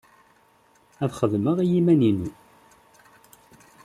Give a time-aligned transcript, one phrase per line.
[1.03, 2.29] Ad xedmeɣ i yiman-inu.